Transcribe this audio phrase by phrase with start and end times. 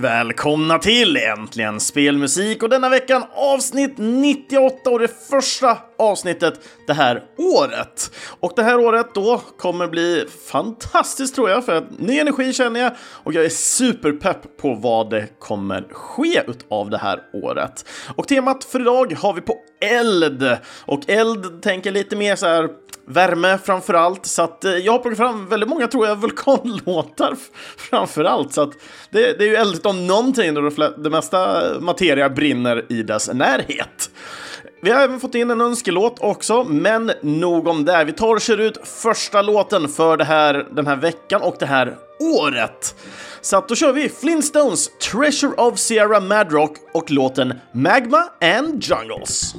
[0.00, 7.22] välkomna till Äntligen Spelmusik och denna veckan avsnitt 98 och det första avsnittet det här
[7.38, 8.10] året.
[8.40, 12.80] Och det här året då kommer bli fantastiskt tror jag för att ny energi känner
[12.80, 17.88] jag och jag är superpepp på vad det kommer ske utav det här året.
[18.16, 22.68] Och temat för idag har vi på eld och eld tänker lite mer så här
[23.06, 24.26] värme framför allt.
[24.26, 27.36] Så att eh, jag har plockat fram väldigt många, tror jag, vulkanlåtar
[27.76, 28.52] framför allt.
[28.52, 28.72] Så att
[29.10, 33.30] det, det är ju eldigt om någonting då det, det mesta materia brinner i dess
[33.32, 34.10] närhet.
[34.82, 38.04] Vi har även fått in en önskelåt också, men nog om det.
[38.04, 41.66] Vi tar och kör ut första låten för det här, den här veckan och det
[41.66, 42.94] här året.
[43.40, 49.54] Så att då kör vi Flintstones Treasure of Sierra Madrock och låten Magma and Jungles.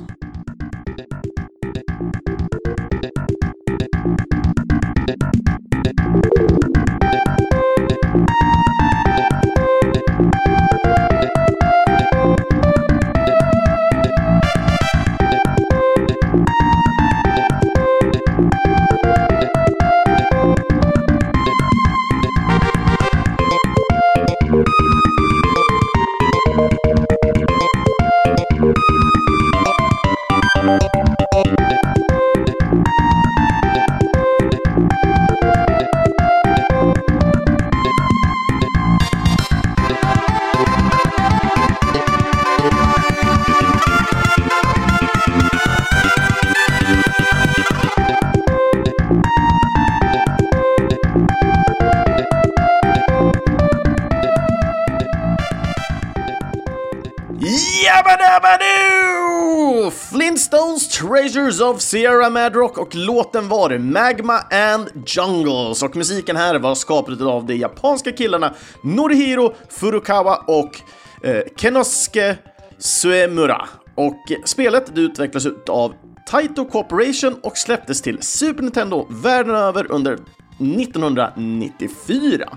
[58.42, 59.92] Babadoo!
[59.92, 66.76] Flintstones Treasures of Sierra Madrock och låten var Magma and Jungles och musiken här var
[66.76, 68.54] skapad av de japanska killarna
[68.84, 70.82] Norihiro Furukawa och
[71.24, 72.38] eh, Kenosuke
[72.78, 73.68] Suemura.
[73.96, 75.94] Och spelet det utvecklas av
[76.30, 82.50] Taito Corporation och släpptes till Super Nintendo världen över under 1994.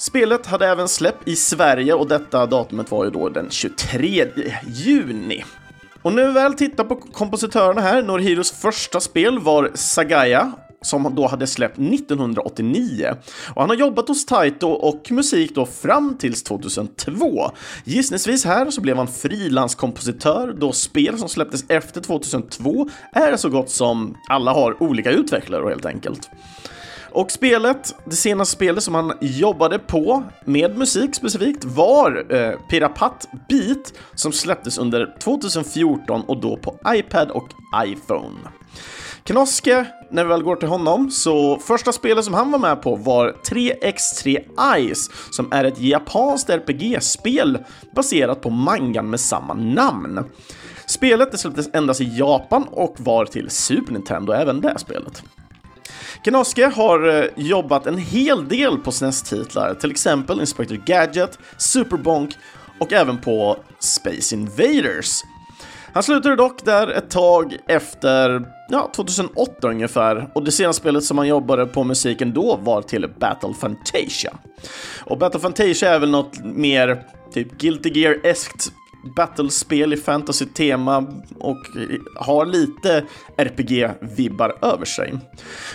[0.00, 4.26] Spelet hade även släpp i Sverige och detta datumet var ju då den 23
[4.66, 5.44] juni.
[6.02, 10.52] Och när vi väl tittar på kompositörerna här, Norhiros första spel var Sagaya
[10.82, 13.14] som då hade släppt 1989.
[13.54, 17.50] Och han har jobbat hos Taito och musik då fram tills 2002.
[17.84, 23.70] Gissningsvis här så blev han frilanskompositör då spel som släpptes efter 2002 är så gott
[23.70, 26.30] som alla har olika utvecklare helt enkelt.
[27.12, 33.28] Och spelet, det senaste spelet som han jobbade på med musik specifikt var eh, Pirapat
[33.48, 37.48] Beat som släpptes under 2014 och då på iPad och
[37.86, 38.38] iPhone.
[39.24, 42.96] Knoske, när vi väl går till honom, så första spelet som han var med på
[42.96, 47.58] var 3x3 Ice som är ett japanskt RPG-spel
[47.94, 50.24] baserat på mangan med samma namn.
[50.86, 55.22] Spelet släpptes endast i Japan och var till Super Nintendo, även det spelet.
[56.24, 62.30] Gnoske har eh, jobbat en hel del på SNES-titlar, till exempel Inspector Gadget, Superbonk
[62.78, 65.22] och även på Space Invaders.
[65.92, 71.18] Han slutade dock där ett tag efter ja, 2008 ungefär och det senaste spelet som
[71.18, 74.32] han jobbade på musiken då var till Battle Fantasia.
[75.00, 77.02] Och Battle Fantasia är väl något mer
[77.34, 78.72] typ Guilty Gear-eskt
[79.16, 81.06] battlespel i fantasy-tema
[81.38, 81.58] och
[82.16, 83.04] har lite
[83.36, 85.18] RPG-vibbar över sig.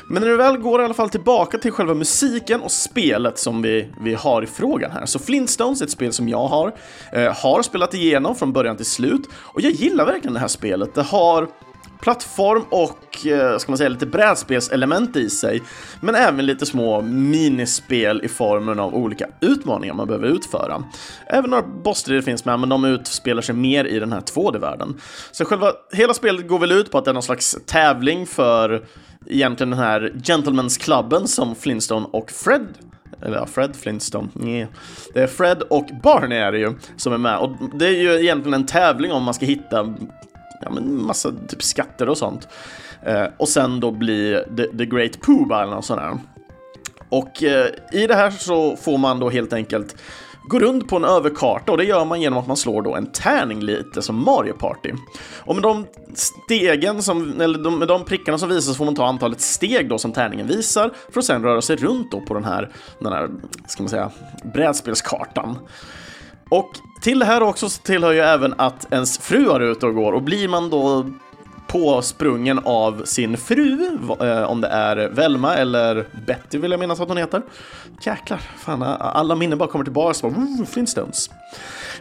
[0.10, 3.62] Men när du väl går i alla fall tillbaka till själva musiken och spelet som
[3.62, 6.76] vi, vi har i frågan här, så Flintstones är ett spel som jag har,
[7.14, 10.96] eh, har spelat igenom från början till slut och jag gillar verkligen det här spelet.
[10.96, 11.48] Det har
[12.02, 15.62] plattform och eh, ska man säga, lite brädspelselement i sig,
[16.02, 20.84] men även lite små minispel i formen av olika utmaningar man behöver utföra.
[21.28, 25.02] Även några bossstrider finns med, men de utspelar sig mer i den här 2D-världen.
[25.32, 28.86] Så själva, hela spelet går väl ut på att det är någon slags tävling för
[29.26, 32.68] egentligen den här Gentlemen's Clubben som Flintstone och Fred
[33.22, 34.28] eller ja, Fred Flintstone.
[34.34, 34.68] Nej.
[35.14, 38.20] Det är Fred och Barney är det ju som är med och det är ju
[38.20, 39.96] egentligen en tävling om man ska hitta
[40.66, 42.48] ja, men massa typ skatter och sånt.
[43.06, 46.18] Eh, och sen då bli The, the Great Pooh eller något sånt där.
[47.10, 49.96] Och eh, i det här så får man då helt enkelt
[50.48, 53.06] gå runt på en överkarta och det gör man genom att man slår då en
[53.06, 54.92] tärning lite som Mario Party.
[55.38, 59.06] Och med de stegen som, eller de, med de prickarna som visas får man ta
[59.06, 62.44] antalet steg då som tärningen visar för att sen röra sig runt då på den
[62.44, 63.30] här, den här,
[63.68, 64.12] ska man säga,
[64.54, 65.58] brädspelskartan.
[66.50, 66.72] Och
[67.06, 70.14] till det här också så tillhör ju även att ens fru är ute och går.
[70.14, 71.06] Och blir man då
[71.76, 77.08] påsprungen av sin fru, eh, om det är Velma eller Betty vill jag minnas att
[77.08, 77.42] hon heter.
[78.02, 81.30] Jäklar, fan alla minnen bara kommer tillbaka, så bara, Flintstones.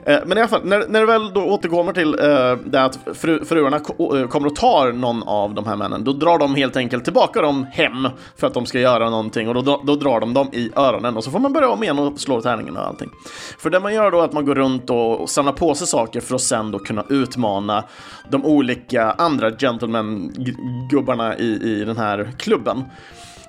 [0.04, 2.98] Eh, men i alla fall, när, när det väl då återkommer till eh, det att
[3.14, 6.54] fru, fruarna ko eh, kommer och tar någon av de här männen, då drar de
[6.54, 10.20] helt enkelt tillbaka dem hem för att de ska göra någonting och då, då drar
[10.20, 12.86] de dem i öronen och så får man börja om igen och slå tärningen och
[12.86, 13.10] allting.
[13.58, 16.20] För det man gör då är att man går runt och samlar på sig saker
[16.20, 17.84] för att sen då kunna utmana
[18.30, 22.84] de olika andra gentleman-gubbarna i, i den här klubben.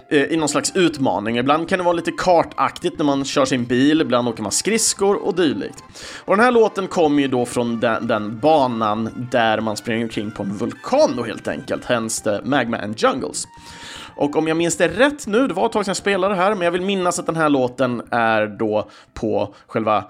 [0.10, 1.38] Eh, I någon slags utmaning.
[1.38, 5.26] Ibland kan det vara lite kartaktigt när man kör sin bil, ibland åker man skridskor
[5.26, 5.84] och dylikt.
[6.26, 10.32] Och den här låten kommer ju då från den, den, banan där man springer omkring
[10.32, 13.48] på en vulkan då helt enkelt, hence Magma and Jungles.
[14.16, 16.42] Och om jag minns det rätt nu, det var ett tag sedan jag spelade det
[16.42, 20.06] här, men jag vill minnas att den här låten är då på själva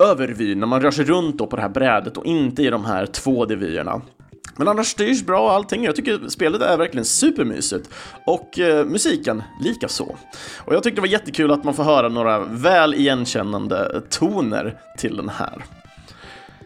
[0.00, 2.84] övervyn, när man rör sig runt då på det här brädet och inte i de
[2.84, 4.00] här 2D-vyerna.
[4.56, 5.84] Men annars styrs bra och allting.
[5.84, 7.88] Jag tycker spelet är verkligen supermysigt.
[8.26, 10.16] Och eh, musiken lika så.
[10.58, 15.16] Och jag tyckte det var jättekul att man får höra några väl igenkännande toner till
[15.16, 15.64] den här.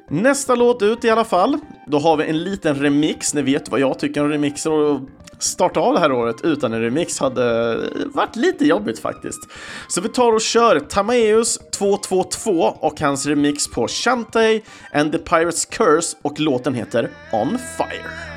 [0.08, 1.58] Nästa låt ut i alla fall.
[1.86, 3.34] Då har vi en liten remix.
[3.34, 5.00] Ni vet vad jag tycker om remixer och
[5.38, 7.76] starta av det här året utan en remix hade
[8.14, 9.48] varit lite jobbigt faktiskt.
[9.88, 14.62] Så vi tar och kör Tamaeus 222 och hans remix på Shantay
[14.92, 18.36] and the Pirate's Curse och låten heter On Fire.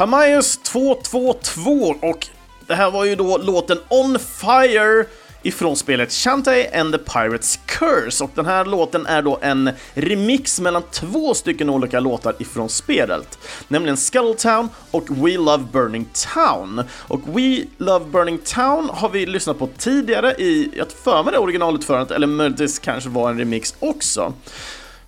[0.00, 2.26] Tamaeus 222 och
[2.66, 5.04] det här var ju då låten On Fire
[5.42, 10.60] ifrån spelet Shantae and the Pirate's Curse och den här låten är då en remix
[10.60, 13.38] mellan två stycken olika låtar ifrån spelet,
[13.68, 16.82] nämligen Scuttletown och We Love Burning Town.
[16.92, 21.38] Och We Love Burning Town har vi lyssnat på tidigare i, jag för mig det
[21.38, 24.32] originalutförandet, eller möjligtvis kanske var en remix också.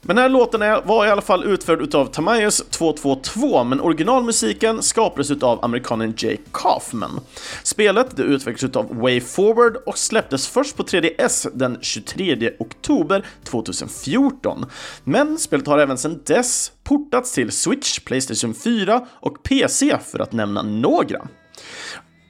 [0.05, 4.83] Men den här låten är, var i alla fall utförd utav Tamayus 222, men originalmusiken
[4.83, 7.21] skapades utav amerikanen Jay Kaufman.
[7.63, 14.67] Spelet det utvecklades utav Way Forward och släpptes först på 3DS den 23 oktober 2014.
[15.05, 20.33] Men spelet har även sedan dess portats till Switch, Playstation 4 och PC för att
[20.33, 21.27] nämna några.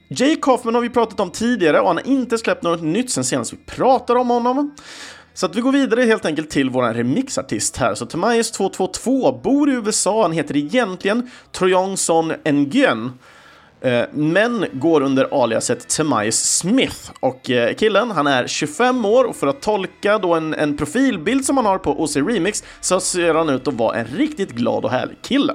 [0.08, 3.24] Jay Kaufman har vi pratat om tidigare och han har inte släppt något nytt sen
[3.24, 4.74] senast vi pratade om honom.
[5.34, 7.94] Så att vi går vidare helt enkelt till våran remixartist här.
[7.94, 13.12] Så Tamayes 222 bor i USA, han heter egentligen Troyongson Nguyen.
[13.80, 17.10] Eh, men går under aliaset Tamayes Smith.
[17.20, 21.44] Och eh, killen, han är 25 år och för att tolka då en, en profilbild
[21.44, 24.84] som han har på OC Remix så ser han ut att vara en riktigt glad
[24.84, 25.54] och härlig kille.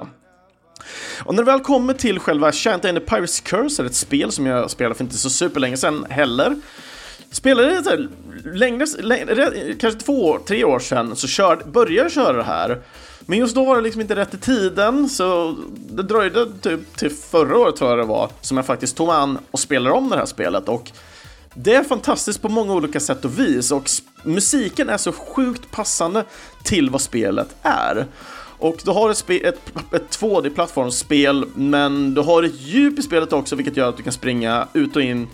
[1.23, 4.31] Och när det väl kommer till själva Shanta and the Pirates Curse, är ett spel
[4.31, 6.55] som jag spelade för inte så superlänge sedan heller,
[7.31, 8.07] spelade det
[8.53, 12.81] längre, längre, kanske två, tre år sedan, så kör, började jag köra det här.
[13.25, 15.55] Men just då var det liksom inte rätt i tiden, så
[15.89, 19.15] det dröjde typ till förra året tror jag det var, som jag faktiskt tog mig
[19.15, 20.69] an och spelade om det här spelet.
[20.69, 20.91] Och
[21.53, 23.89] det är fantastiskt på många olika sätt och vis och
[24.23, 26.25] musiken är så sjukt passande
[26.63, 28.05] till vad spelet är.
[28.59, 33.55] Och du har ett, ett, ett 2D-plattformsspel, men du har ett djup i spelet också,
[33.55, 35.27] vilket gör att du kan springa ut och in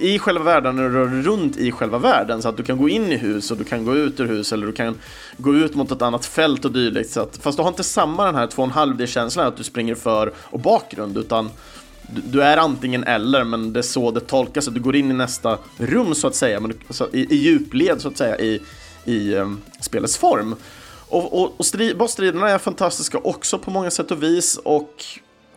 [0.00, 2.88] i själva världen när du rör runt i själva världen så att du kan gå
[2.88, 4.98] in i hus och du kan gå ut ur hus eller du kan
[5.36, 7.10] gå ut mot ett annat fält och dylikt.
[7.10, 10.60] Så att, fast du har inte samma den här 2,5D-känslan att du springer för och
[10.60, 11.50] bakgrund utan
[12.02, 15.10] du, du, är antingen eller men det är så det tolkas att du går in
[15.10, 18.38] i nästa rum så att säga, men du, så, i, i djupled så att säga
[18.38, 18.62] i,
[19.04, 20.54] i um, spelets form.
[21.08, 25.04] Och, och, och strid, bossstriderna är fantastiska också på många sätt och vis och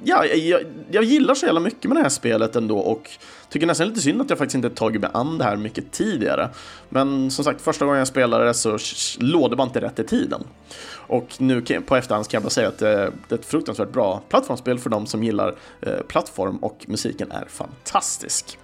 [0.04, 0.62] ja, jag,
[0.92, 3.10] jag gillar så jävla mycket med det här spelet ändå och
[3.50, 6.50] tycker nästan lite synd att jag faktiskt inte tagit mig an det här mycket tidigare.
[6.90, 8.78] Men som sagt, första gången jag spelade det så
[9.20, 10.44] låg det bara inte rätt i tiden.
[10.92, 14.22] Och nu på efterhand kan jag bara säga att eh, det är ett fruktansvärt bra
[14.30, 18.58] plattformsspel för de som gillar eh, plattform och musiken är fantastisk.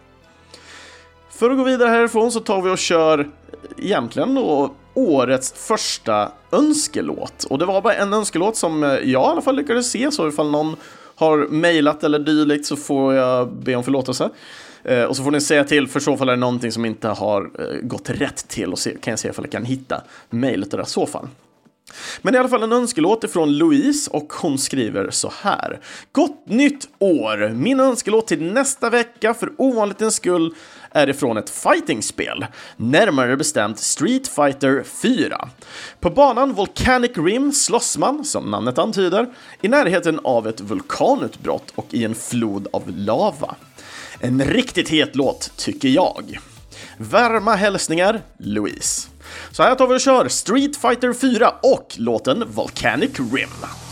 [1.29, 3.25] För att gå vidare härifrån så tar vi och kör eh,
[3.77, 7.43] egentligen då årets första önskelåt.
[7.43, 10.51] Och det var bara en önskelåt som jag i alla fall lyckades se, så ifall
[10.51, 10.75] någon
[11.15, 14.29] har mejlat eller dylikt så får jag be om förlåtelse.
[14.83, 17.07] Eh, och så får ni säga till, för så fall är det någonting som inte
[17.07, 20.73] har eh, gått rätt till och se, kan jag se ifall jag kan hitta mejlet
[20.73, 21.27] i så fall.
[22.21, 25.79] Men i alla fall en önskelåt ifrån Louise och hon skriver så här.
[26.11, 27.49] Gott nytt år!
[27.49, 30.55] Min önskelåt till nästa vecka för ovanlighetens skull
[30.95, 32.45] är ifrån ett fightingspel,
[32.77, 35.49] närmare bestämt Street Fighter 4.
[35.99, 39.27] På banan Volcanic Rim slåss man, som namnet antyder,
[39.61, 43.55] i närheten av ett vulkanutbrott och i en flod av lava.
[44.19, 46.39] En riktigt het låt, tycker jag.
[46.97, 49.09] Varma hälsningar, Louise.
[49.51, 53.84] Så här tar vi och kör Street Fighter 4 och låten Volcanic Rim.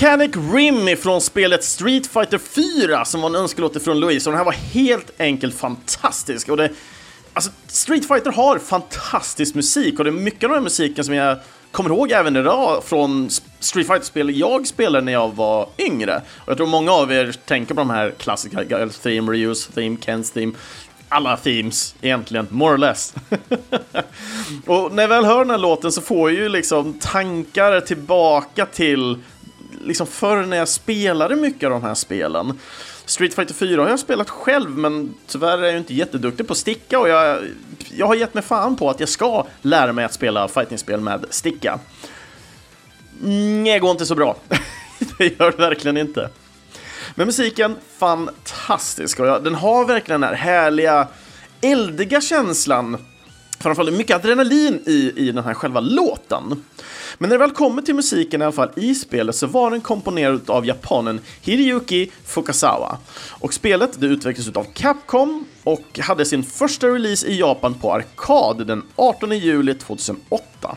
[0.00, 4.38] Volcanic Rim från spelet Street Fighter 4 som var en önskelåt från Louise och den
[4.38, 6.70] här var helt enkelt fantastisk och det
[7.32, 11.14] Alltså, Street Fighter har fantastisk musik och det är mycket av den här musiken som
[11.14, 11.38] jag
[11.70, 16.22] kommer ihåg även idag från Street Fighter-spel jag spelade när jag var yngre.
[16.38, 19.96] Och jag tror många av er tänker på de här klassiska, Girls Theme, Reuse, Theme,
[20.00, 20.52] Kens Theme,
[21.08, 23.14] alla themes egentligen, more or less.
[24.66, 28.66] och när jag väl hör den här låten så får jag ju liksom tankar tillbaka
[28.66, 29.16] till
[29.84, 32.58] liksom förr när jag spelade mycket av de här spelen.
[33.04, 36.98] Street Fighter 4 har jag spelat själv, men tyvärr är jag inte jätteduktig på sticka
[36.98, 37.38] och jag,
[37.90, 41.24] jag har gett mig fan på att jag ska lära mig att spela fightingspel med
[41.30, 41.78] sticka.
[43.20, 44.36] Nej, det går inte så bra.
[45.18, 46.30] det gör det verkligen inte.
[47.14, 49.20] Men musiken, fantastisk.
[49.20, 51.08] Och jag, den har verkligen den här härliga,
[51.60, 52.98] eldiga känslan.
[53.60, 56.64] Framförallt mycket adrenalin i, i den här själva låten.
[57.18, 59.80] Men när det väl kommer till musiken i alla fall i spelet så var den
[59.80, 62.98] komponerad av japanen Hiroyuki Fukasawa.
[63.28, 68.66] Och spelet det utvecklades av Capcom och hade sin första release i Japan på arkad
[68.66, 70.76] den 18 juli 2008.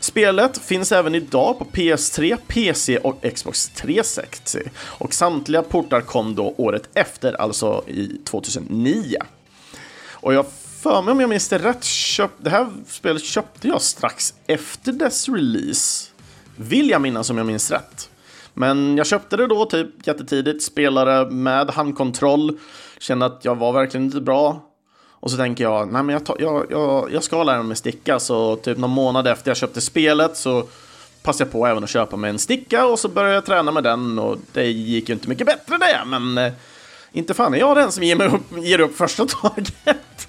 [0.00, 6.54] Spelet finns även idag på PS3, PC och Xbox 360 och samtliga portar kom då
[6.56, 9.16] året efter, alltså i 2009.
[10.10, 10.46] Och jag
[10.82, 14.92] för mig om jag minns det rätt, köp, det här spelet köpte jag strax efter
[14.92, 16.08] dess release.
[16.56, 18.10] Vill jag minnas om jag minns rätt.
[18.54, 22.58] Men jag köpte det då typ jättetidigt, spelade med handkontroll,
[22.98, 24.68] kände att jag var verkligen inte bra.
[25.10, 28.20] Och så tänker jag, nej men jag, ta, jag, jag, jag ska lära mig sticka,
[28.20, 30.66] så typ någon månad efter jag köpte spelet så
[31.22, 33.84] passade jag på även att köpa mig en sticka och så började jag träna med
[33.84, 36.52] den och det gick ju inte mycket bättre det, men eh,
[37.12, 40.28] inte fan är jag den som ger, mig upp, ger upp första taget.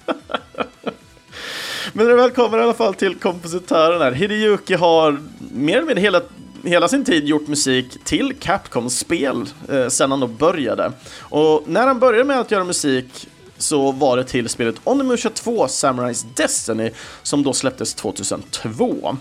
[1.93, 4.11] Men när det väl kommer i alla fall till kompositören här.
[4.11, 5.19] Hideyuki har
[5.51, 6.21] mer eller mindre hela,
[6.63, 10.91] hela sin tid gjort musik till Capcom-spel eh, sedan han då började.
[11.19, 15.67] Och när han började med att göra musik så var det till spelet Onimusha 2
[15.67, 16.91] Samurais Destiny
[17.23, 19.17] som då släpptes 2002.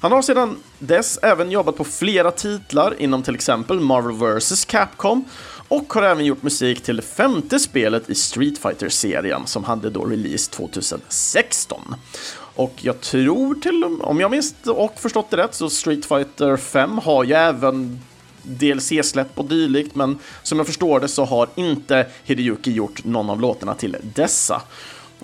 [0.00, 5.24] Han har sedan dess även jobbat på flera titlar inom till exempel Marvel vs Capcom
[5.72, 9.90] och har även gjort musik till det femte spelet i Street fighter serien som hade
[9.90, 11.94] då release 2016.
[12.34, 16.98] Och jag tror till, om jag minns och förstått det rätt, så Street Fighter 5
[16.98, 18.00] har ju även
[18.42, 23.40] DLC-släpp och dylikt, men som jag förstår det så har inte Hideyuki gjort någon av
[23.40, 24.62] låtarna till dessa.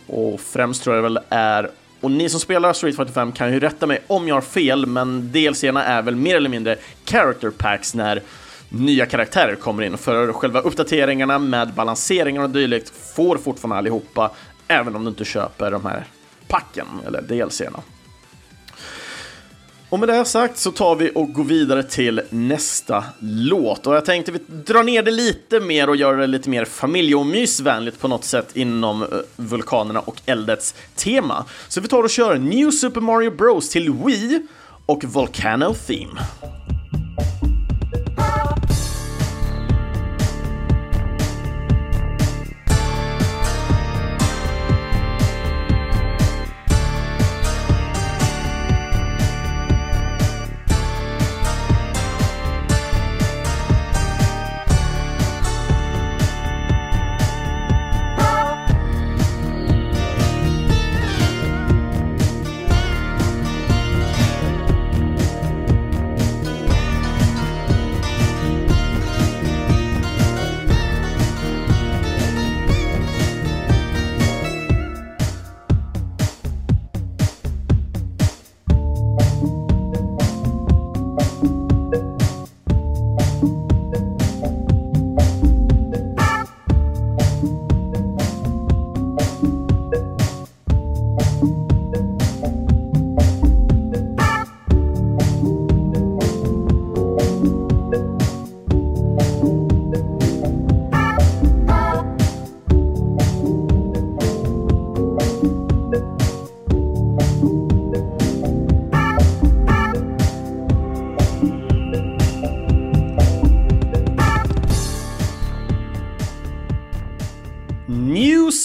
[0.07, 3.61] Och främst tror jag väl är och ni som spelar Street Fighter 5 kan ju
[3.61, 7.95] rätta mig om jag har fel, men DLCerna är väl mer eller mindre character packs
[7.95, 8.23] när
[8.69, 9.99] nya karaktärer kommer in.
[9.99, 14.31] För själva uppdateringarna med balanseringar och dylikt får fortfarande allihopa,
[14.69, 16.05] även om du inte köper de här
[16.49, 17.83] packen eller DLCerna.
[19.91, 23.87] Och med det sagt så tar vi och går vidare till nästa låt.
[23.87, 28.01] Och jag tänkte vi drar ner det lite mer och gör det lite mer familjeomysvänligt
[28.01, 31.45] på något sätt inom eh, vulkanerna och eldets tema.
[31.69, 34.47] Så vi tar och kör New Super Mario Bros till Wii
[34.87, 36.21] och Volcano Theme.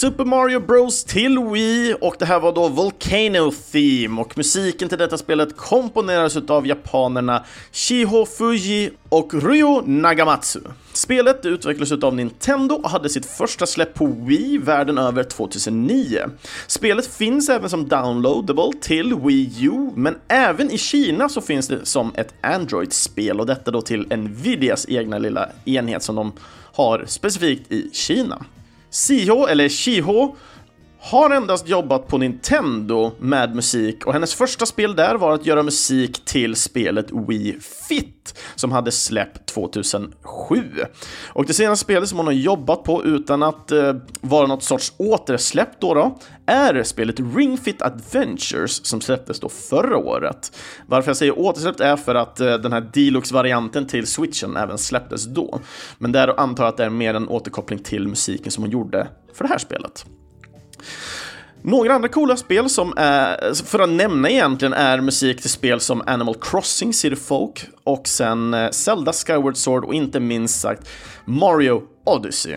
[0.04, 4.98] Super Mario Bros till Wii och det här var då Volcano Theme och musiken till
[4.98, 10.60] detta spelet komponerades av japanerna Shiho Fuji och Ryo Nagamatsu.
[10.92, 16.18] Spelet utvecklades av Nintendo och hade sitt första släpp på Wii världen över 2009.
[16.66, 21.86] Spelet finns även som downloadable till Wii U, men även i Kina så finns det
[21.86, 26.32] som ett Android-spel och detta då till Nvidias egna lilla enhet som de
[26.72, 28.44] har specifikt i Kina.
[28.94, 30.36] Siho, eller Shiho,
[31.04, 35.62] har endast jobbat på Nintendo med musik och hennes första spel där var att göra
[35.62, 40.14] musik till spelet Wii Fit som hade släppt 2007.
[41.28, 44.92] Och det senaste spelet som hon har jobbat på utan att eh, vara något sorts
[44.96, 50.58] återsläpp då, då är spelet Ring Fit Adventures som släpptes då förra året.
[50.86, 55.24] Varför jag säger återsläppt är för att eh, den här Deluxe-varianten till Switchen även släpptes
[55.24, 55.60] då.
[55.98, 59.08] Men där antar jag att det är mer en återkoppling till musiken som hon gjorde
[59.34, 60.06] för det här spelet.
[61.62, 66.02] Några andra coola spel som är, för att nämna egentligen, är musik till spel som
[66.06, 70.88] Animal Crossing, City Folk och sen eh, Zelda Skyward Sword och inte minst sagt
[71.24, 72.56] Mario Odyssey.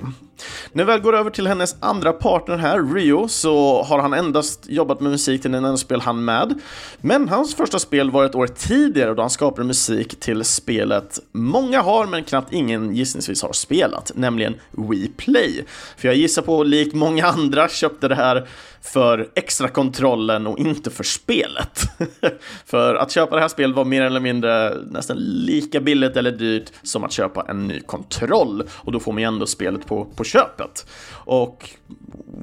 [0.72, 4.66] När vi väl går över till hennes andra partner här, Rio, så har han endast
[4.70, 6.60] jobbat med musik till den enda spel han med.
[7.02, 11.82] Men hans första spel var ett år tidigare då han skapade musik till spelet många
[11.82, 15.66] har men knappt ingen gissningsvis har spelat, nämligen We Play.
[15.98, 18.48] För jag gissar på, likt många andra, köpte det här
[18.82, 21.82] för extra kontrollen och inte för spelet.
[22.66, 26.72] för att köpa det här spelet var mer eller mindre nästan lika billigt eller dyrt
[26.84, 30.24] som att köpa en ny kontroll och då får man ju ändå spelet på, på
[30.24, 30.86] köpet.
[31.12, 31.70] Och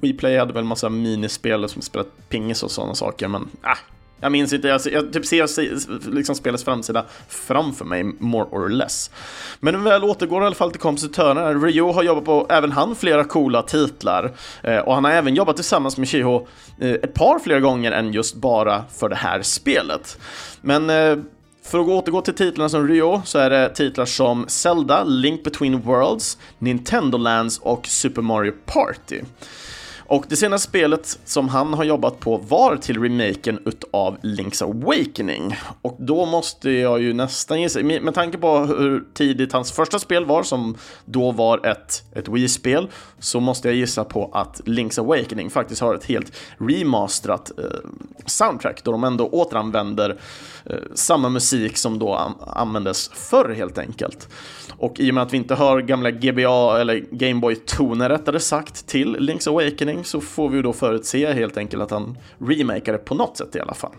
[0.03, 4.53] WePlay hade väl massa minispel som spelat pingis och sådana saker, men äh, jag minns
[4.53, 9.11] inte, jag, jag typ ser liksom spelets framsida framför mig, more or less.
[9.61, 11.55] Men väl återgår i alla fall till kompositörerna.
[11.55, 14.33] Rio har jobbat på, även han, flera coola titlar.
[14.63, 16.47] Eh, och han har även jobbat tillsammans med Shiho
[16.81, 20.19] eh, ett par fler gånger än just bara för det här spelet.
[20.61, 21.17] Men eh,
[21.65, 25.81] för att återgå till titlarna som Rio så är det titlar som Zelda, Link Between
[25.81, 29.21] Worlds, Nintendo Lands och Super Mario Party.
[30.07, 35.57] Och det senaste spelet som han har jobbat på var till remaken utav Link's Awakening.
[35.83, 40.25] Och då måste jag ju nästan gissa, med tanke på hur tidigt hans första spel
[40.25, 42.89] var, som då var ett, ett Wii-spel,
[43.19, 47.65] så måste jag gissa på att Link's Awakening faktiskt har ett helt remasterat eh,
[48.27, 50.19] soundtrack, då de ändå återanvänder
[50.65, 54.29] eh, samma musik som då an användes förr helt enkelt.
[54.79, 59.17] Och i och med att vi inte hör gamla GBA eller Gameboy-toner rättare sagt till
[59.17, 63.15] Link's Awakening så får vi ju då förutse helt enkelt att han remakar det på
[63.15, 63.93] något sätt i alla fall.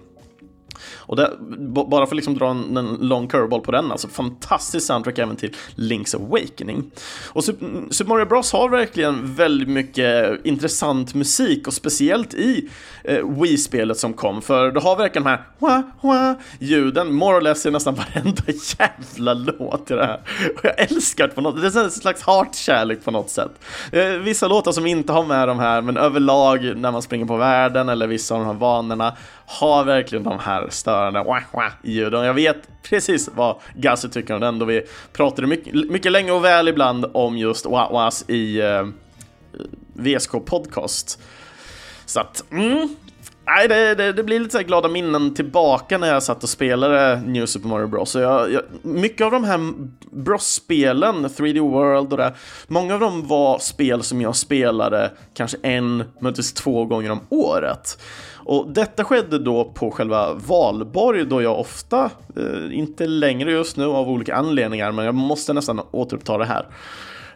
[1.08, 1.32] Och det,
[1.68, 5.36] bara för att liksom dra en, en lång curveball på den, alltså fantastisk soundtrack även
[5.36, 6.92] till Link's Awakening.
[7.34, 12.70] Och Super Mario Bros har verkligen väldigt mycket intressant musik och speciellt i
[13.04, 17.42] eh, Wii-spelet som kom, för du har verkligen de här wah, wah, ljuden, more or
[17.42, 18.44] less i nästan varenda
[18.80, 20.22] jävla låt i det här.
[20.58, 23.52] Och jag älskar det på något det är en slags hatkärlek på något sätt.
[23.92, 27.38] Eh, vissa låtar som inte har med de här, men överlag när man springer på
[27.38, 29.16] världen eller vissa av de här vanorna
[29.46, 32.26] har verkligen de här störande wah, wah, ljuden.
[32.26, 34.82] Jag vet precis vad Gassi tycker om den, då vi
[35.14, 38.88] pratade mycket, mycket länge och väl ibland om just wah, wahs i eh,
[39.94, 41.20] VSK Podcast.
[42.06, 42.96] Så att, mm,
[43.48, 47.22] Nej, det, det, det, blir lite så glada minnen tillbaka när jag satt och spelade
[47.26, 48.10] New Super Mario Bros.
[48.10, 49.74] Så jag, jag, mycket av de här
[50.12, 52.34] Bros-spelen, 3D World och det,
[52.68, 58.02] många av dem var spel som jag spelade kanske en, möjligtvis två gånger om året.
[58.34, 63.86] Och detta skedde då på själva valborg då jag ofta, eh, inte längre just nu
[63.86, 66.66] av olika anledningar, men jag måste nästan återuppta det här.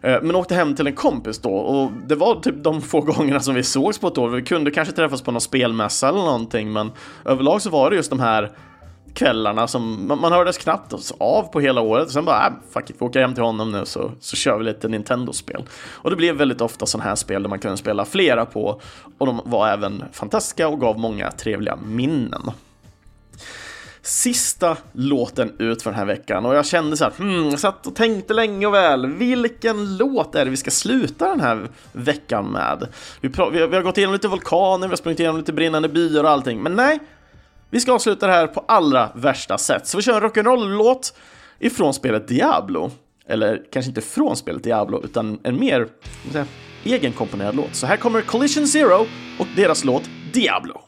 [0.02, 3.40] Eh, men åkte hem till en kompis då och det var typ de få gångerna
[3.40, 4.28] som vi sågs på ett år.
[4.28, 6.90] Vi kunde kanske träffas på någon spelmässa eller någonting, men
[7.24, 8.52] överlag så var det just de här
[9.14, 12.10] kvällarna som man, man hördes knappt av på hela året.
[12.10, 14.64] Sen bara, äh, fuck it, vi åker hem till honom nu så, så kör vi
[14.64, 15.64] lite Nintendo-spel.
[15.92, 18.80] Och det blev väldigt ofta sådana här spel där man kunde spela flera på
[19.18, 22.42] och de var även fantastiska och gav många trevliga minnen.
[24.02, 27.86] Sista låten ut för den här veckan och jag kände så här, hmm, jag satt
[27.86, 32.46] och tänkte länge och väl, vilken låt är det vi ska sluta den här veckan
[32.46, 32.88] med?
[33.20, 36.24] Vi, vi, vi har gått igenom lite vulkaner, vi har sprungit igenom lite brinnande byar
[36.24, 36.98] och allting, men nej,
[37.70, 39.86] vi ska avsluta det här på allra värsta sätt.
[39.86, 41.14] Så vi kör en rock'n'roll-låt
[41.58, 42.90] ifrån spelet Diablo.
[43.26, 45.88] Eller kanske inte från spelet Diablo, utan en mer
[46.32, 46.46] säga,
[46.84, 47.74] egenkomponerad låt.
[47.74, 49.06] Så här kommer Collision Zero
[49.38, 50.80] och deras låt Diablo.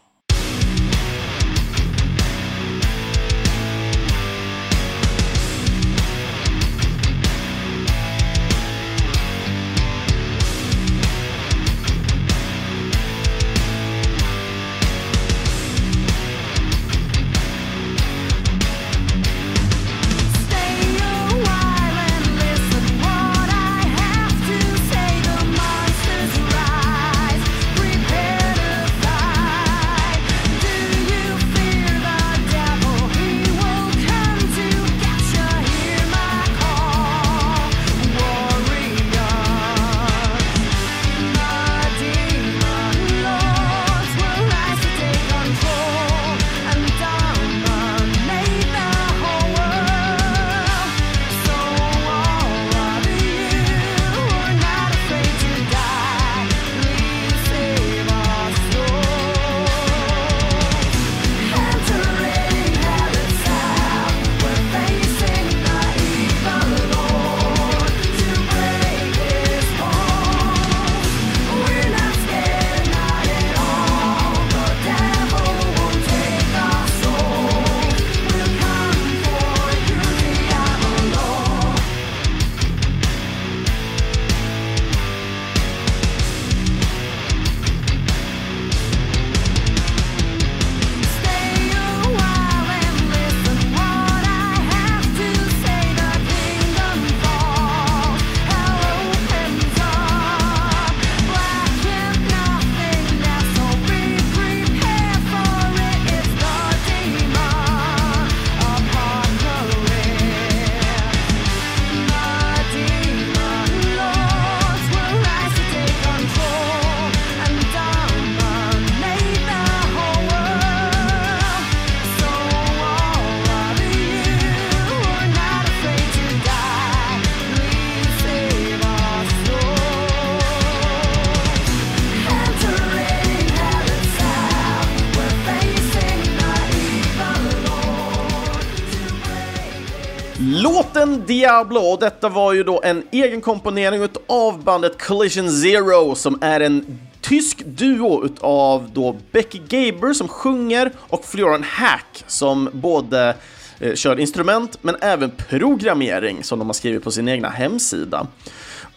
[141.43, 146.61] Diablo och detta var ju då en egen komponering av bandet Collision Zero som är
[146.61, 153.37] en tysk duo utav då Becky Gaber som sjunger och Florian Hack som både
[153.81, 158.27] eh, kör instrument men även programmering som de har skrivit på sin egna hemsida.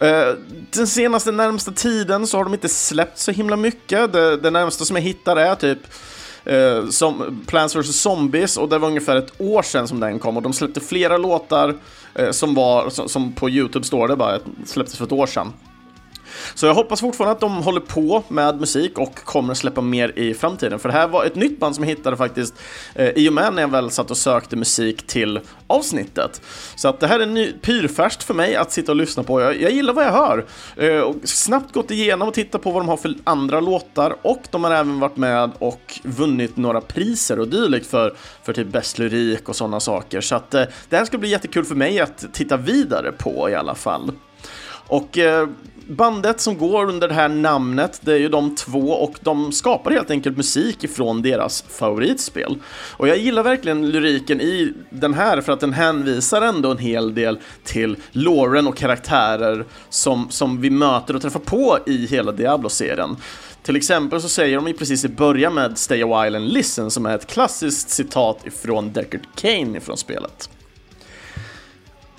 [0.00, 0.34] Eh,
[0.70, 4.12] den senaste närmsta tiden så har de inte släppt så himla mycket.
[4.12, 5.78] Det, det närmaste som jag hittar är typ
[6.46, 10.36] eh, som Plants vs Zombies och det var ungefär ett år sedan som den kom
[10.36, 11.74] och de släppte flera låtar
[12.14, 15.52] eh, som var, som, som, på Youtube står det bara, släpptes för ett år sedan.
[16.54, 20.18] Så jag hoppas fortfarande att de håller på med musik och kommer att släppa mer
[20.18, 20.78] i framtiden.
[20.78, 22.54] För det här var ett nytt band som jag hittade faktiskt
[22.94, 26.40] eh, i och med när jag väl satt och sökte musik till avsnittet.
[26.76, 29.40] Så att det här är ny, pyrfärskt för mig att sitta och lyssna på.
[29.40, 30.46] Jag, jag gillar vad jag hör.
[30.76, 34.42] Eh, och snabbt gått igenom och tittat på vad de har för andra låtar och
[34.50, 38.98] de har även varit med och vunnit några priser och dylikt för, för typ bäst
[38.98, 40.20] lyrik och sådana saker.
[40.20, 43.54] Så att eh, det här ska bli jättekul för mig att titta vidare på i
[43.54, 44.12] alla fall.
[44.88, 45.48] Och eh,
[45.86, 49.90] bandet som går under det här namnet, det är ju de två och de skapar
[49.90, 52.58] helt enkelt musik ifrån deras favoritspel.
[52.72, 57.14] Och jag gillar verkligen lyriken i den här för att den hänvisar ändå en hel
[57.14, 63.16] del till Lauren och karaktärer som, som vi möter och träffar på i hela Diablo-serien.
[63.62, 66.90] Till exempel så säger de ju precis i början med Stay a while and listen
[66.90, 70.50] som är ett klassiskt citat ifrån Deckard Kane ifrån spelet.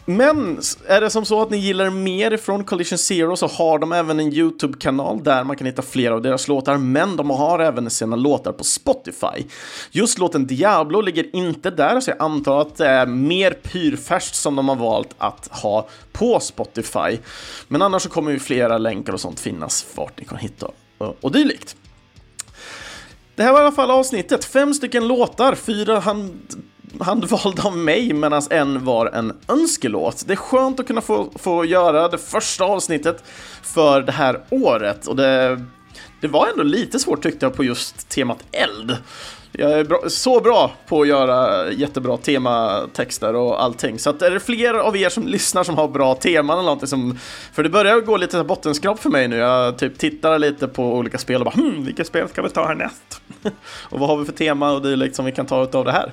[0.09, 3.91] Men är det som så att ni gillar mer från Collision Zero så har de
[3.91, 7.89] även en YouTube-kanal där man kan hitta flera av deras låtar, men de har även
[7.89, 9.45] sina låtar på Spotify.
[9.91, 14.55] Just låten Diablo ligger inte där, så jag antar att det är mer pyrfärskt som
[14.55, 17.17] de har valt att ha på Spotify.
[17.67, 21.11] Men annars så kommer ju flera länkar och sånt finnas vart ni kan hitta eh,
[21.21, 21.75] och dylikt.
[23.35, 24.45] Det här var i alla fall avsnittet.
[24.45, 26.55] Fem stycken låtar, fyra hand
[26.99, 30.23] handvald av mig medan en var en önskelåt.
[30.27, 33.23] Det är skönt att kunna få, få göra det första avsnittet
[33.61, 35.65] för det här året och det,
[36.21, 38.97] det var ändå lite svårt tyckte jag på just temat eld.
[39.51, 43.99] Jag är bra, så bra på att göra jättebra tematexter och allting.
[43.99, 46.87] Så att är det fler av er som lyssnar som har bra teman eller någonting
[46.87, 47.19] som...
[47.53, 49.35] För det börjar gå lite bottenskrap för mig nu.
[49.35, 52.67] Jag typ tittar lite på olika spel och bara hmm, vilket spel ska vi ta
[52.67, 53.21] härnäst?
[53.89, 56.11] och vad har vi för tema och dylikt som vi kan ta av det här?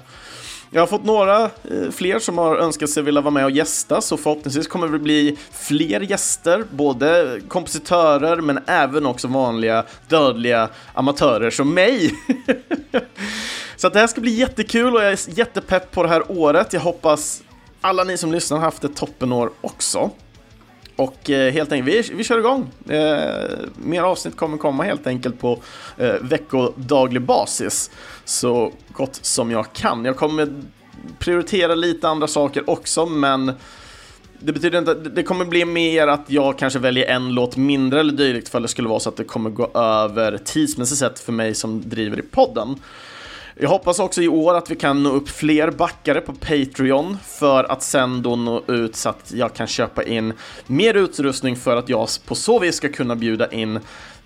[0.74, 4.00] Jag har fått några eh, fler som har önskat sig vilja vara med och gästa,
[4.00, 11.50] så förhoppningsvis kommer det bli fler gäster, både kompositörer men även också vanliga dödliga amatörer
[11.50, 12.14] som mig.
[13.76, 16.72] så att det här ska bli jättekul och jag är jättepepp på det här året.
[16.72, 17.42] Jag hoppas
[17.80, 20.10] alla ni som lyssnar har haft ett toppenår också.
[20.96, 22.70] Och eh, helt enkelt, vi, vi kör igång.
[22.88, 25.62] Eh, mer avsnitt kommer komma helt enkelt på
[25.98, 27.90] eh, veckodaglig basis.
[28.24, 30.04] Så gott som jag kan.
[30.04, 30.62] Jag kommer
[31.18, 33.52] prioritera lite andra saker också, men
[34.38, 38.00] det betyder inte att det kommer bli mer att jag kanske väljer en låt mindre
[38.00, 41.33] eller dylikt för det skulle vara så att det kommer gå över tidsmässigt sett för
[41.33, 42.76] mig som driver i podden.
[43.57, 47.64] Jag hoppas också i år att vi kan nå upp fler backare på Patreon för
[47.64, 50.33] att sen då nå ut så att jag kan köpa in
[50.67, 53.81] mer utrustning för att jag på så vis ska kunna bjuda in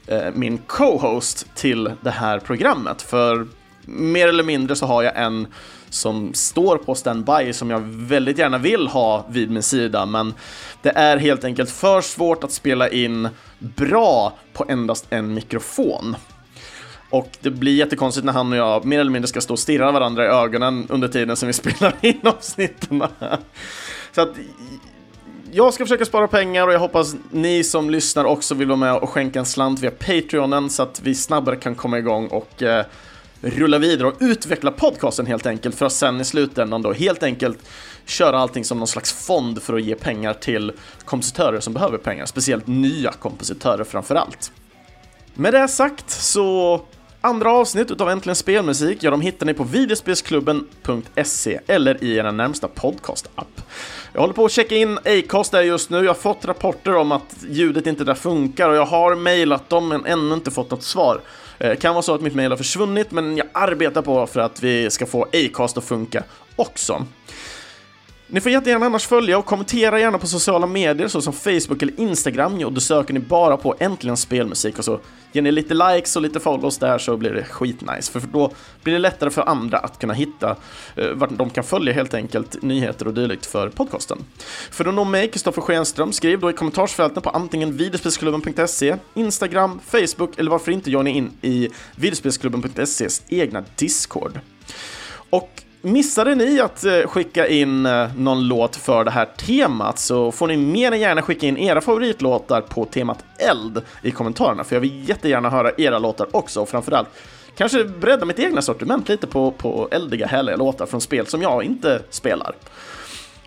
[0.06, 3.02] eh, min co-host till det här programmet.
[3.02, 3.46] För
[3.86, 5.46] mer eller mindre så har jag en
[5.90, 10.34] som står på standby som jag väldigt gärna vill ha vid min sida, men
[10.82, 16.16] det är helt enkelt för svårt att spela in bra på endast en mikrofon.
[17.10, 19.92] Och det blir jättekonstigt när han och jag mer eller mindre ska stå och stirra
[19.92, 23.02] varandra i ögonen under tiden som vi spelar in avsnitten.
[24.14, 24.36] Så att
[25.52, 28.94] jag ska försöka spara pengar och jag hoppas ni som lyssnar också vill vara med
[28.94, 32.84] och skänka en slant via Patreonen så att vi snabbare kan komma igång och eh,
[33.40, 37.58] rulla vidare och utveckla podcasten helt enkelt för att sen i slutändan då helt enkelt
[38.06, 40.72] köra allting som någon slags fond för att ge pengar till
[41.04, 44.52] kompositörer som behöver pengar, speciellt nya kompositörer framför allt.
[45.34, 46.80] Med det sagt så
[47.28, 52.68] Andra avsnitt utav Äntligen Spelmusik, ja de hittar ni på videospelsklubben.se eller i er närmsta
[52.68, 53.62] podcast-app.
[54.12, 57.12] Jag håller på att checka in Acast där just nu, jag har fått rapporter om
[57.12, 60.82] att ljudet inte där funkar och jag har mejlat dem men ännu inte fått något
[60.82, 61.20] svar.
[61.58, 64.40] Det eh, kan vara så att mitt mejl har försvunnit men jag arbetar på för
[64.40, 66.22] att vi ska få Acast att funka
[66.56, 67.06] också.
[68.30, 72.64] Ni får jättegärna annars följa och kommentera gärna på sociala medier såsom Facebook eller Instagram.
[72.64, 75.00] Och då söker ni bara på Äntligen Spelmusik och så
[75.32, 78.12] ger ni lite likes och lite follows där så blir det skitnice.
[78.12, 80.56] För då blir det lättare för andra att kunna hitta
[80.96, 84.18] eh, vart de kan följa helt enkelt nyheter och dylikt för podcasten.
[84.70, 90.38] För att nå mig, Kristoffer Schenström, skriv då i kommentarsfälten på antingen videospelsklubben.se, Instagram, Facebook
[90.38, 94.40] eller varför inte joina in i videospelsklubben.ses egna Discord.
[95.30, 100.32] Och Missade ni att eh, skicka in eh, någon låt för det här temat så
[100.32, 104.76] får ni mer än gärna skicka in era favoritlåtar på temat eld i kommentarerna, för
[104.76, 107.08] jag vill jättegärna höra era låtar också och framförallt
[107.56, 111.64] kanske bredda mitt egna sortiment lite på, på eldiga, härliga låtar från spel som jag
[111.64, 112.54] inte spelar.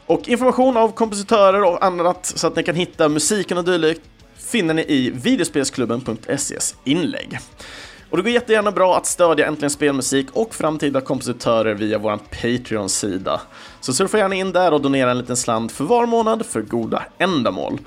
[0.05, 4.01] Och information av kompositörer och annat så att ni kan hitta musiken och dylikt
[4.37, 7.39] finner ni i videospelsklubben.ses inlägg.
[8.11, 13.41] Och det går jättegärna bra att stödja Äntligen Spelmusik och framtida kompositörer via vår Patreon-sida.
[13.79, 17.03] Så surfa gärna in där och donera en liten slant för var månad för goda
[17.17, 17.79] ändamål.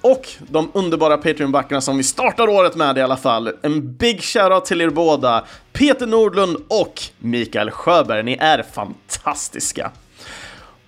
[0.00, 3.52] Och de underbara Patreon-backarna som vi startar året med i alla fall.
[3.62, 8.22] En big shoutout till er båda, Peter Nordlund och Mikael Sjöberg.
[8.22, 9.90] Ni är fantastiska!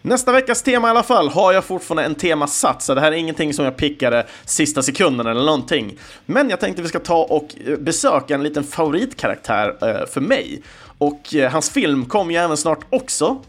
[0.06, 3.12] Nästa veckas tema i alla fall har jag fortfarande en tema satt, så det här
[3.12, 5.98] är ingenting som jag pickade sista sekunden eller någonting.
[6.26, 10.62] Men jag tänkte vi ska ta och eh, besöka en liten favoritkaraktär eh, för mig.
[10.98, 13.42] Och eh, hans film kom ju även snart också,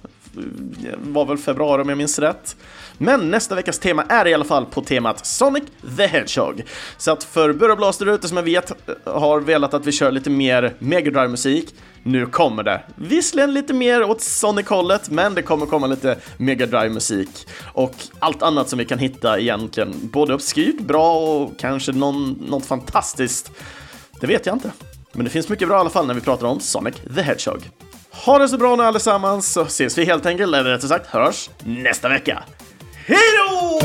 [0.97, 2.55] var väl februari om jag minns rätt.
[2.97, 5.63] Men nästa veckas tema är i alla fall på temat Sonic
[5.97, 6.63] the Hedgehog.
[6.97, 10.11] Så att för Burra Blast ute som jag vet eh, har velat att vi kör
[10.11, 11.73] lite mer Mega Drive musik
[12.07, 12.81] nu kommer det.
[12.95, 18.69] Visserligen lite mer åt Sonic-hållet, men det kommer komma lite Mega Drive-musik och allt annat
[18.69, 19.93] som vi kan hitta egentligen.
[20.03, 23.51] Både obskyrt, bra och kanske någon, något fantastiskt.
[24.19, 24.71] Det vet jag inte.
[25.13, 27.69] Men det finns mycket bra i alla fall när vi pratar om Sonic the Hedgehog.
[28.11, 31.49] Ha det så bra nu allesammans så ses vi helt enkelt, eller rättare sagt hörs,
[31.63, 32.43] nästa vecka.
[33.09, 33.79] Hej då!